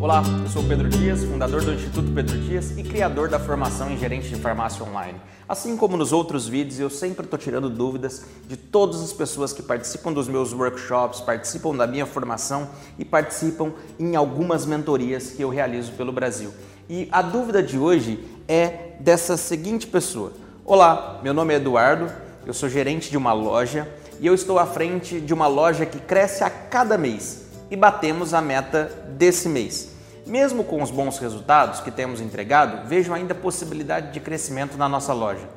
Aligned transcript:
Olá, 0.00 0.22
eu 0.42 0.48
sou 0.48 0.64
Pedro 0.64 0.88
Dias, 0.88 1.24
fundador 1.24 1.62
do 1.62 1.74
Instituto 1.74 2.10
Pedro 2.12 2.38
Dias 2.38 2.70
e 2.78 2.82
criador 2.82 3.28
da 3.28 3.38
formação 3.38 3.90
em 3.90 3.98
gerente 3.98 4.30
de 4.30 4.36
farmácia 4.36 4.82
online. 4.82 5.20
Assim 5.46 5.76
como 5.76 5.94
nos 5.94 6.10
outros 6.10 6.48
vídeos, 6.48 6.80
eu 6.80 6.88
sempre 6.88 7.26
estou 7.26 7.38
tirando 7.38 7.68
dúvidas 7.68 8.24
de 8.48 8.56
todas 8.56 9.02
as 9.02 9.12
pessoas 9.12 9.52
que 9.52 9.62
participam 9.62 10.10
dos 10.10 10.26
meus 10.26 10.54
workshops, 10.54 11.20
participam 11.20 11.76
da 11.76 11.86
minha 11.86 12.06
formação 12.06 12.70
e 12.98 13.04
participam 13.04 13.74
em 13.98 14.16
algumas 14.16 14.64
mentorias 14.64 15.32
que 15.32 15.42
eu 15.42 15.50
realizo 15.50 15.92
pelo 15.92 16.12
Brasil. 16.12 16.50
E 16.88 17.06
a 17.12 17.20
dúvida 17.20 17.62
de 17.62 17.76
hoje 17.76 18.24
é 18.48 18.94
dessa 19.00 19.36
seguinte 19.36 19.86
pessoa. 19.86 20.32
Olá, 20.64 21.20
meu 21.22 21.34
nome 21.34 21.52
é 21.52 21.58
Eduardo, 21.58 22.10
eu 22.46 22.54
sou 22.54 22.70
gerente 22.70 23.10
de 23.10 23.18
uma 23.18 23.34
loja 23.34 23.86
e 24.18 24.26
eu 24.26 24.32
estou 24.32 24.58
à 24.58 24.64
frente 24.64 25.20
de 25.20 25.34
uma 25.34 25.46
loja 25.46 25.84
que 25.84 25.98
cresce 25.98 26.42
a 26.42 26.48
cada 26.48 26.96
mês 26.96 27.49
e 27.70 27.76
batemos 27.76 28.34
a 28.34 28.40
meta 28.40 28.90
desse 29.10 29.48
mês. 29.48 29.90
Mesmo 30.26 30.64
com 30.64 30.82
os 30.82 30.90
bons 30.90 31.18
resultados 31.18 31.80
que 31.80 31.90
temos 31.90 32.20
entregado, 32.20 32.88
vejo 32.88 33.12
ainda 33.12 33.34
possibilidade 33.34 34.12
de 34.12 34.20
crescimento 34.20 34.76
na 34.76 34.88
nossa 34.88 35.12
loja. 35.12 35.48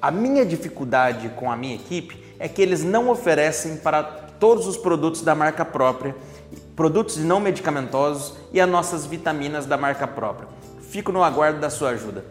A 0.00 0.10
minha 0.10 0.44
dificuldade 0.44 1.28
com 1.30 1.50
a 1.50 1.56
minha 1.56 1.74
equipe 1.74 2.34
é 2.38 2.48
que 2.48 2.60
eles 2.60 2.82
não 2.82 3.08
oferecem 3.08 3.76
para 3.76 4.02
todos 4.02 4.66
os 4.66 4.76
produtos 4.76 5.22
da 5.22 5.34
marca 5.34 5.64
própria, 5.64 6.14
produtos 6.74 7.16
não 7.18 7.38
medicamentosos 7.38 8.34
e 8.52 8.60
as 8.60 8.68
nossas 8.68 9.06
vitaminas 9.06 9.66
da 9.66 9.76
marca 9.76 10.06
própria. 10.06 10.48
Fico 10.90 11.12
no 11.12 11.22
aguardo 11.22 11.60
da 11.60 11.70
sua 11.70 11.90
ajuda. 11.90 12.24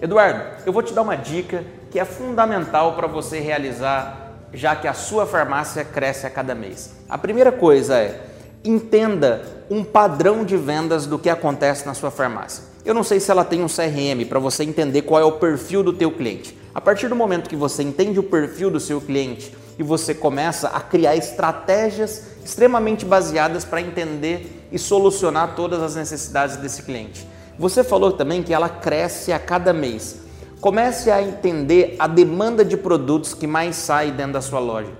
Eduardo, 0.00 0.42
eu 0.66 0.72
vou 0.72 0.82
te 0.82 0.92
dar 0.92 1.02
uma 1.02 1.16
dica 1.16 1.64
que 1.90 1.98
é 1.98 2.04
fundamental 2.04 2.94
para 2.94 3.06
você 3.06 3.40
realizar 3.40 4.20
já 4.52 4.76
que 4.76 4.86
a 4.86 4.92
sua 4.92 5.26
farmácia 5.26 5.84
cresce 5.84 6.26
a 6.26 6.30
cada 6.30 6.54
mês. 6.54 6.94
A 7.08 7.18
primeira 7.18 7.50
coisa 7.50 7.98
é 7.98 8.33
entenda 8.64 9.44
um 9.70 9.84
padrão 9.84 10.44
de 10.44 10.56
vendas 10.56 11.06
do 11.06 11.18
que 11.18 11.28
acontece 11.28 11.84
na 11.84 11.92
sua 11.92 12.10
farmácia. 12.10 12.64
Eu 12.84 12.94
não 12.94 13.04
sei 13.04 13.20
se 13.20 13.30
ela 13.30 13.44
tem 13.44 13.62
um 13.62 13.66
CRM 13.66 14.26
para 14.28 14.38
você 14.38 14.64
entender 14.64 15.02
qual 15.02 15.20
é 15.20 15.24
o 15.24 15.32
perfil 15.32 15.82
do 15.82 15.92
teu 15.92 16.10
cliente. 16.10 16.56
A 16.74 16.80
partir 16.80 17.08
do 17.08 17.14
momento 17.14 17.48
que 17.48 17.56
você 17.56 17.82
entende 17.82 18.18
o 18.18 18.22
perfil 18.22 18.70
do 18.70 18.80
seu 18.80 19.00
cliente 19.00 19.54
e 19.78 19.82
você 19.82 20.14
começa 20.14 20.68
a 20.68 20.80
criar 20.80 21.14
estratégias 21.16 22.22
extremamente 22.44 23.04
baseadas 23.04 23.64
para 23.64 23.80
entender 23.80 24.66
e 24.72 24.78
solucionar 24.78 25.54
todas 25.54 25.82
as 25.82 25.94
necessidades 25.94 26.56
desse 26.56 26.82
cliente. 26.82 27.26
Você 27.58 27.84
falou 27.84 28.12
também 28.12 28.42
que 28.42 28.52
ela 28.52 28.68
cresce 28.68 29.32
a 29.32 29.38
cada 29.38 29.72
mês. 29.72 30.20
Comece 30.60 31.10
a 31.10 31.22
entender 31.22 31.96
a 31.98 32.06
demanda 32.06 32.64
de 32.64 32.76
produtos 32.76 33.34
que 33.34 33.46
mais 33.46 33.76
sai 33.76 34.10
dentro 34.10 34.32
da 34.32 34.40
sua 34.40 34.58
loja. 34.58 34.92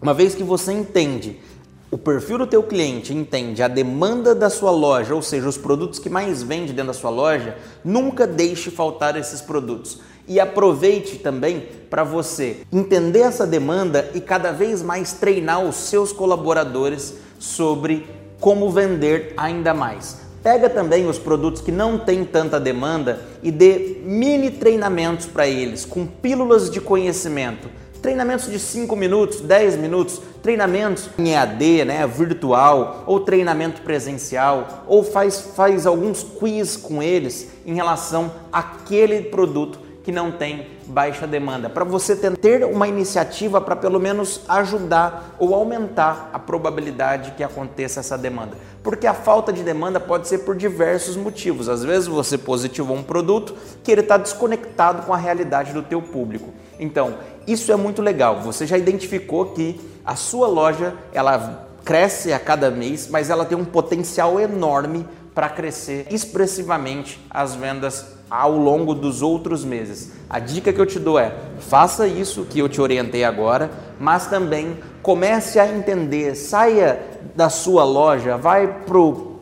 Uma 0.00 0.12
vez 0.12 0.34
que 0.34 0.42
você 0.42 0.72
entende 0.72 1.40
o 1.90 1.96
perfil 1.96 2.38
do 2.38 2.46
teu 2.46 2.62
cliente 2.62 3.14
entende 3.14 3.62
a 3.62 3.68
demanda 3.68 4.34
da 4.34 4.50
sua 4.50 4.70
loja, 4.70 5.14
ou 5.14 5.22
seja, 5.22 5.48
os 5.48 5.56
produtos 5.56 5.98
que 5.98 6.10
mais 6.10 6.42
vende 6.42 6.72
dentro 6.72 6.88
da 6.88 6.98
sua 6.98 7.10
loja, 7.10 7.56
nunca 7.84 8.26
deixe 8.26 8.70
faltar 8.70 9.16
esses 9.16 9.40
produtos. 9.40 10.00
E 10.26 10.40
aproveite 10.40 11.18
também 11.18 11.68
para 11.88 12.02
você 12.02 12.62
entender 12.72 13.20
essa 13.20 13.46
demanda 13.46 14.10
e 14.14 14.20
cada 14.20 14.50
vez 14.50 14.82
mais 14.82 15.12
treinar 15.12 15.64
os 15.64 15.76
seus 15.76 16.12
colaboradores 16.12 17.14
sobre 17.38 18.08
como 18.40 18.68
vender 18.70 19.34
ainda 19.36 19.72
mais. 19.72 20.26
Pega 20.42 20.68
também 20.68 21.08
os 21.08 21.18
produtos 21.18 21.62
que 21.62 21.70
não 21.70 21.98
têm 21.98 22.24
tanta 22.24 22.58
demanda 22.58 23.20
e 23.42 23.52
dê 23.52 23.98
mini 24.02 24.50
treinamentos 24.50 25.26
para 25.26 25.46
eles, 25.46 25.84
com 25.84 26.04
pílulas 26.04 26.68
de 26.68 26.80
conhecimento 26.80 27.68
Treinamentos 28.06 28.48
de 28.48 28.60
5 28.60 28.94
minutos, 28.94 29.40
10 29.40 29.78
minutos, 29.78 30.22
treinamentos 30.40 31.10
em 31.18 31.30
EAD, 31.32 31.84
né, 31.86 32.06
virtual, 32.06 33.02
ou 33.04 33.18
treinamento 33.18 33.82
presencial, 33.82 34.84
ou 34.86 35.02
faz, 35.02 35.40
faz 35.56 35.88
alguns 35.88 36.22
quiz 36.22 36.76
com 36.76 37.02
eles 37.02 37.48
em 37.66 37.74
relação 37.74 38.30
àquele 38.52 39.22
produto 39.22 39.80
que 40.06 40.12
não 40.12 40.30
tem 40.30 40.68
baixa 40.86 41.26
demanda, 41.26 41.68
para 41.68 41.82
você 41.82 42.14
ter 42.14 42.64
uma 42.64 42.86
iniciativa 42.86 43.60
para 43.60 43.74
pelo 43.74 43.98
menos 43.98 44.42
ajudar 44.48 45.34
ou 45.36 45.52
aumentar 45.52 46.30
a 46.32 46.38
probabilidade 46.38 47.32
que 47.32 47.42
aconteça 47.42 47.98
essa 47.98 48.16
demanda. 48.16 48.56
Porque 48.84 49.04
a 49.04 49.12
falta 49.12 49.52
de 49.52 49.64
demanda 49.64 49.98
pode 49.98 50.28
ser 50.28 50.38
por 50.38 50.54
diversos 50.54 51.16
motivos. 51.16 51.68
Às 51.68 51.82
vezes 51.82 52.06
você 52.06 52.38
positivou 52.38 52.96
um 52.96 53.02
produto 53.02 53.56
que 53.82 53.90
ele 53.90 54.02
está 54.02 54.16
desconectado 54.16 55.02
com 55.02 55.12
a 55.12 55.16
realidade 55.16 55.72
do 55.72 55.82
teu 55.82 56.00
público. 56.00 56.54
Então, 56.78 57.14
isso 57.44 57.72
é 57.72 57.76
muito 57.76 58.00
legal. 58.00 58.42
Você 58.42 58.64
já 58.64 58.78
identificou 58.78 59.46
que 59.46 59.80
a 60.04 60.14
sua 60.14 60.46
loja, 60.46 60.94
ela 61.12 61.66
cresce 61.84 62.32
a 62.32 62.38
cada 62.38 62.70
mês, 62.70 63.08
mas 63.10 63.28
ela 63.28 63.44
tem 63.44 63.58
um 63.58 63.64
potencial 63.64 64.38
enorme 64.38 65.04
para 65.36 65.50
crescer 65.50 66.06
expressivamente 66.10 67.20
as 67.28 67.54
vendas 67.54 68.06
ao 68.30 68.56
longo 68.56 68.94
dos 68.94 69.20
outros 69.20 69.66
meses. 69.66 70.12
A 70.30 70.38
dica 70.38 70.72
que 70.72 70.80
eu 70.80 70.86
te 70.86 70.98
dou 70.98 71.18
é: 71.18 71.30
faça 71.60 72.08
isso 72.08 72.46
que 72.46 72.58
eu 72.58 72.70
te 72.70 72.80
orientei 72.80 73.22
agora, 73.22 73.70
mas 74.00 74.26
também 74.26 74.78
comece 75.02 75.60
a 75.60 75.70
entender, 75.70 76.34
saia 76.34 76.98
da 77.34 77.50
sua 77.50 77.84
loja, 77.84 78.38
vai 78.38 78.82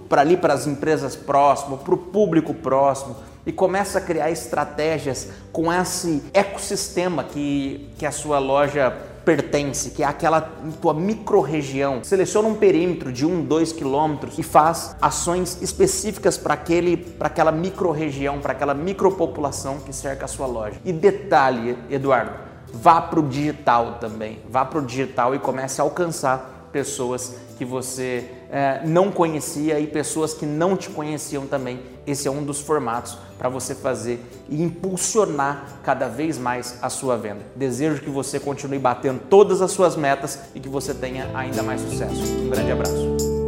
para 0.09 0.21
ali 0.21 0.37
para 0.37 0.53
as 0.53 0.67
empresas 0.67 1.15
próximas, 1.15 1.81
para 1.81 1.95
o 1.95 1.99
público 1.99 2.53
próximo 2.53 3.15
e 3.47 3.53
começa 3.53 3.99
a 3.99 4.01
criar 4.01 4.33
estratégias 4.33 5.29
com 5.53 5.73
esse 5.73 6.25
ecossistema 6.33 7.23
que, 7.23 7.89
que 7.99 8.05
a 8.05 8.11
sua 8.11 8.41
loja 8.41 8.97
pertence, 9.25 9.91
que 9.91 10.03
é 10.03 10.07
aquela 10.07 10.41
tua 10.81 10.95
micro-região. 10.95 12.05
Seleciona 12.05 12.49
um 12.49 12.55
perímetro 12.55 13.13
de 13.13 13.25
1, 13.25 13.45
2 13.45 13.73
quilômetros 13.73 14.39
e 14.39 14.43
faz 14.43 14.95
ações 15.01 15.61
específicas 15.63 16.37
para 16.37 16.55
aquela 16.55 17.53
micro-região, 17.53 18.41
para 18.41 18.53
aquela 18.53 18.75
micropopulação 18.75 19.81
que 19.81 19.93
cerca 19.93 20.27
a 20.27 20.29
sua 20.29 20.47
loja. 20.47 20.77
E 20.85 20.93
detalhe, 20.93 21.79
Eduardo, 21.91 22.33
vá 22.73 23.01
para 23.01 23.21
o 23.21 23.23
digital 23.23 23.99
também. 24.01 24.41
Vá 24.49 24.65
para 24.65 24.79
o 24.79 24.83
digital 24.83 25.35
e 25.35 25.39
comece 25.39 25.81
a 25.81 25.85
alcançar 25.85 26.54
pessoas 26.75 27.37
que 27.57 27.65
você 27.65 28.29
é, 28.51 28.81
não 28.85 29.13
conhecia 29.13 29.79
e 29.79 29.87
pessoas 29.87 30.35
que 30.35 30.45
não 30.45 30.77
te 30.77 30.91
conheciam 30.91 31.47
também. 31.47 31.81
Esse 32.05 32.27
é 32.27 32.31
um 32.31 32.43
dos 32.43 32.61
formatos 32.61 33.17
para 33.39 33.49
você 33.49 33.77
fazer 33.77 34.21
e 34.49 34.61
impulsionar 34.61 35.79
cada 35.85 36.09
vez 36.09 36.37
mais 36.37 36.77
a 36.83 36.91
sua 36.91 37.17
venda. 37.17 37.43
Desejo 37.55 38.03
que 38.03 38.11
você 38.11 38.41
continue 38.41 38.81
batendo 38.81 39.21
todas 39.31 39.63
as 39.63 39.71
suas 39.71 39.95
metas 39.95 40.41
e 40.53 40.59
que 40.59 40.69
você 40.69 40.93
tenha 40.93 41.31
ainda 41.33 41.63
mais 41.63 41.81
sucesso. 41.81 42.21
Um 42.43 42.51
grande 42.51 42.73
abraço. 42.73 43.44